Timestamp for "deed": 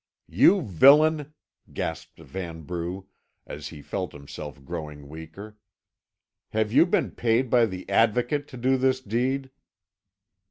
8.99-9.51